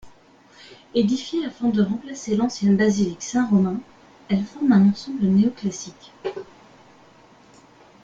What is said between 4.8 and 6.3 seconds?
ensemble néo-classique.